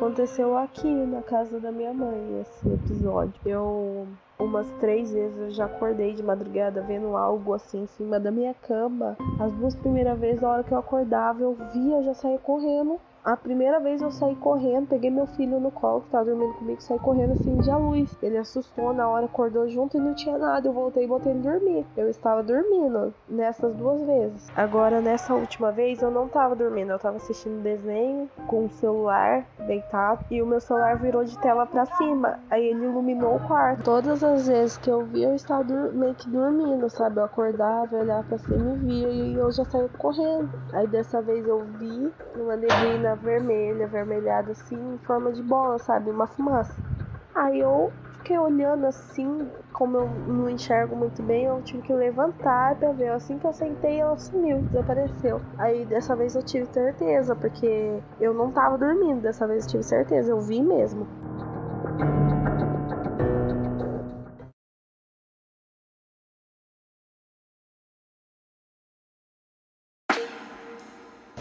Aconteceu 0.00 0.56
aqui 0.56 0.88
na 0.88 1.20
casa 1.20 1.60
da 1.60 1.70
minha 1.70 1.92
mãe 1.92 2.40
esse 2.40 2.66
episódio. 2.66 3.34
Eu 3.44 4.08
umas 4.38 4.66
três 4.80 5.12
vezes 5.12 5.38
eu 5.38 5.50
já 5.50 5.66
acordei 5.66 6.14
de 6.14 6.22
madrugada 6.22 6.80
vendo 6.80 7.14
algo 7.14 7.52
assim 7.52 7.82
em 7.82 7.86
cima 7.86 8.18
da 8.18 8.30
minha 8.30 8.54
cama. 8.54 9.18
As 9.38 9.52
duas 9.52 9.74
primeiras 9.74 10.18
vezes, 10.18 10.42
a 10.42 10.48
hora 10.48 10.64
que 10.64 10.72
eu 10.72 10.78
acordava, 10.78 11.42
eu 11.42 11.54
via, 11.74 11.96
eu 11.96 12.02
já 12.02 12.14
saía 12.14 12.38
correndo 12.38 12.98
a 13.24 13.36
primeira 13.36 13.78
vez 13.78 14.00
eu 14.00 14.10
saí 14.10 14.34
correndo, 14.36 14.88
peguei 14.88 15.10
meu 15.10 15.26
filho 15.26 15.60
no 15.60 15.70
colo, 15.70 16.00
que 16.00 16.10
tava 16.10 16.24
dormindo 16.24 16.54
comigo, 16.54 16.80
saí 16.80 16.98
correndo 16.98 17.32
assim 17.32 17.58
de 17.58 17.70
a 17.70 17.76
luz. 17.76 18.16
Ele 18.22 18.38
assustou, 18.38 18.92
na 18.92 19.08
hora 19.08 19.26
acordou 19.26 19.68
junto 19.68 19.96
e 19.96 20.00
não 20.00 20.14
tinha 20.14 20.38
nada. 20.38 20.68
Eu 20.68 20.72
voltei 20.72 21.04
e 21.04 21.06
botei 21.06 21.32
ele 21.32 21.40
dormir. 21.40 21.86
Eu 21.96 22.08
estava 22.08 22.42
dormindo 22.42 23.12
nessas 23.28 23.74
duas 23.74 24.02
vezes. 24.02 24.48
Agora, 24.56 25.00
nessa 25.00 25.34
última 25.34 25.70
vez, 25.70 26.00
eu 26.00 26.10
não 26.10 26.28
tava 26.28 26.56
dormindo, 26.56 26.92
eu 26.92 26.98
tava 26.98 27.18
assistindo 27.18 27.62
desenho 27.62 28.28
com 28.46 28.64
o 28.64 28.70
celular 28.70 29.44
deitado 29.66 30.20
e 30.30 30.40
o 30.40 30.46
meu 30.46 30.60
celular 30.60 30.98
virou 30.98 31.24
de 31.24 31.38
tela 31.38 31.66
para 31.66 31.84
cima. 31.86 32.40
Aí 32.50 32.64
ele 32.64 32.84
iluminou 32.84 33.36
o 33.36 33.40
quarto. 33.40 33.82
Todas 33.84 34.24
as 34.24 34.46
vezes 34.46 34.78
que 34.78 34.90
eu 34.90 35.04
via, 35.04 35.28
eu 35.28 35.34
estava 35.34 35.64
meio 35.92 36.14
que 36.14 36.28
dormindo, 36.28 36.88
sabe? 36.88 37.20
Eu 37.20 37.24
acordava, 37.24 37.96
olhava 37.96 38.22
pra 38.24 38.38
cima 38.38 38.72
e 38.72 38.78
via 38.78 39.08
e 39.08 39.34
eu 39.34 39.50
já 39.52 39.64
saí 39.66 39.88
correndo. 39.98 40.50
Aí 40.72 40.86
dessa 40.86 41.20
vez 41.20 41.46
eu 41.46 41.60
vi 41.78 42.12
uma 42.34 42.56
neblina 42.56 43.09
vermelha, 43.14 43.84
avermelhada 43.86 44.52
assim, 44.52 44.76
em 44.94 44.98
forma 44.98 45.32
de 45.32 45.42
bola, 45.42 45.78
sabe? 45.78 46.10
Uma 46.10 46.26
fumaça. 46.26 46.78
Aí 47.34 47.60
eu 47.60 47.92
fiquei 48.18 48.38
olhando 48.38 48.86
assim, 48.86 49.48
como 49.72 49.96
eu 49.96 50.08
não 50.28 50.48
enxergo 50.48 50.94
muito 50.94 51.22
bem, 51.22 51.44
eu 51.44 51.62
tive 51.62 51.82
que 51.82 51.92
levantar 51.92 52.76
pra 52.76 52.92
ver. 52.92 53.08
Assim 53.08 53.38
que 53.38 53.46
eu 53.46 53.52
sentei, 53.52 54.00
ela 54.00 54.16
sumiu, 54.16 54.62
desapareceu. 54.70 55.40
Aí 55.58 55.84
dessa 55.86 56.14
vez 56.14 56.34
eu 56.34 56.42
tive 56.42 56.66
certeza, 56.66 57.34
porque 57.34 58.02
eu 58.20 58.34
não 58.34 58.50
tava 58.50 58.76
dormindo, 58.78 59.22
dessa 59.22 59.46
vez 59.46 59.64
eu 59.64 59.70
tive 59.70 59.82
certeza, 59.82 60.30
eu 60.30 60.40
vi 60.40 60.62
mesmo. 60.62 61.06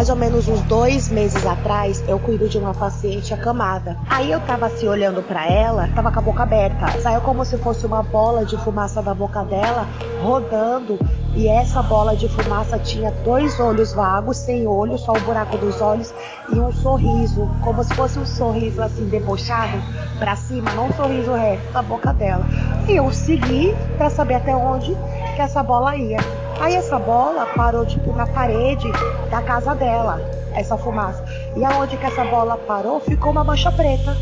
Mais 0.00 0.08
ou 0.08 0.16
menos 0.16 0.48
uns 0.48 0.62
dois 0.62 1.10
meses 1.10 1.44
atrás, 1.44 2.02
eu 2.08 2.18
cuido 2.18 2.48
de 2.48 2.56
uma 2.56 2.72
paciente 2.72 3.34
acamada. 3.34 3.98
Aí 4.08 4.32
eu 4.32 4.40
tava 4.40 4.64
assim 4.64 4.88
olhando 4.88 5.22
para 5.22 5.46
ela, 5.46 5.90
tava 5.94 6.10
com 6.10 6.18
a 6.18 6.22
boca 6.22 6.42
aberta. 6.42 6.98
Saiu 7.02 7.20
como 7.20 7.44
se 7.44 7.58
fosse 7.58 7.84
uma 7.84 8.02
bola 8.02 8.42
de 8.46 8.56
fumaça 8.64 9.02
da 9.02 9.12
boca 9.12 9.44
dela 9.44 9.86
rodando. 10.22 10.98
E 11.36 11.46
essa 11.46 11.82
bola 11.82 12.16
de 12.16 12.30
fumaça 12.30 12.78
tinha 12.78 13.10
dois 13.22 13.60
olhos 13.60 13.92
vagos, 13.92 14.38
sem 14.38 14.66
olho, 14.66 14.96
só 14.96 15.12
o 15.12 15.20
buraco 15.20 15.58
dos 15.58 15.82
olhos 15.82 16.14
e 16.50 16.58
um 16.58 16.72
sorriso, 16.72 17.46
como 17.62 17.84
se 17.84 17.92
fosse 17.92 18.18
um 18.18 18.24
sorriso 18.24 18.80
assim 18.80 19.06
debochado 19.06 19.76
para 20.18 20.34
cima, 20.34 20.72
não 20.72 20.86
um 20.86 20.92
sorriso 20.94 21.34
reto 21.34 21.70
da 21.74 21.82
boca 21.82 22.10
dela. 22.14 22.46
E 22.88 22.96
eu 22.96 23.12
segui 23.12 23.76
para 23.98 24.08
saber 24.08 24.36
até 24.36 24.56
onde 24.56 24.96
que 25.36 25.42
essa 25.42 25.62
bola 25.62 25.94
ia. 25.94 26.39
Aí 26.60 26.74
essa 26.74 26.98
bola 26.98 27.46
parou 27.56 27.86
tipo 27.86 28.12
na 28.12 28.26
parede 28.26 28.86
da 29.30 29.40
casa 29.40 29.74
dela, 29.74 30.20
essa 30.54 30.76
fumaça. 30.76 31.24
E 31.56 31.64
aonde 31.64 31.96
que 31.96 32.04
essa 32.04 32.22
bola 32.26 32.58
parou, 32.58 33.00
ficou 33.00 33.32
uma 33.32 33.42
mancha 33.42 33.72
preta. 33.72 34.14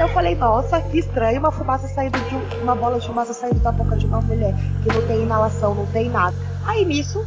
Eu 0.00 0.08
falei, 0.08 0.34
nossa, 0.34 0.80
que 0.80 0.98
estranho, 0.98 1.38
uma 1.38 1.52
fumaça 1.52 1.86
saindo 1.88 2.18
de 2.20 2.62
uma 2.62 2.74
bola 2.74 2.98
de 2.98 3.06
fumaça 3.06 3.34
saindo 3.34 3.60
da 3.60 3.70
boca 3.70 3.96
de 3.96 4.06
uma 4.06 4.22
mulher 4.22 4.54
que 4.82 4.88
não 4.88 5.06
tem 5.06 5.22
inalação, 5.24 5.74
não 5.74 5.84
tem 5.86 6.08
nada. 6.08 6.34
Aí 6.64 6.86
nisso, 6.86 7.22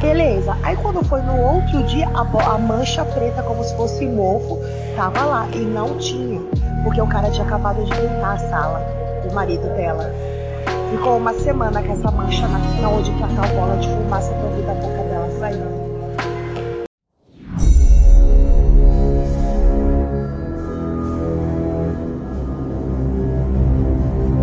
beleza. 0.00 0.56
Aí 0.62 0.76
quando 0.76 1.04
foi 1.04 1.20
no 1.22 1.36
outro 1.36 1.82
dia, 1.82 2.08
a, 2.14 2.54
a 2.54 2.56
mancha 2.58 3.04
preta, 3.04 3.42
como 3.42 3.64
se 3.64 3.74
fosse 3.76 4.06
mofo, 4.06 4.60
tava 4.94 5.24
lá 5.24 5.48
e 5.52 5.58
não 5.58 5.98
tinha, 5.98 6.40
porque 6.84 7.00
o 7.00 7.06
cara 7.08 7.28
tinha 7.30 7.44
acabado 7.44 7.84
de 7.84 7.92
limpar 8.00 8.34
a 8.34 8.38
sala 8.38 8.80
do 9.26 9.34
marido 9.34 9.66
dela. 9.74 10.08
Ficou 10.90 11.18
uma 11.18 11.32
semana 11.32 11.80
com 11.82 11.92
essa 11.92 12.10
mancha 12.10 12.48
na, 12.48 12.88
onde 12.88 13.12
que 13.12 13.22
a 13.22 13.26
bola 13.28 13.76
de 13.76 13.88
fumaça 13.88 14.34
vi 14.56 14.62
da 14.62 14.74
boca 14.74 15.02
dela. 15.04 15.19